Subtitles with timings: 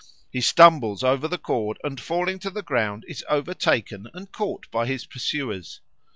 [0.31, 4.87] He stumbles over the cord and, falling to the ground, is overtaken and caught by
[4.87, 5.79] his pursuers.